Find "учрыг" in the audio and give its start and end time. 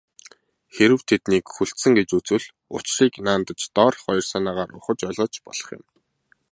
2.75-3.13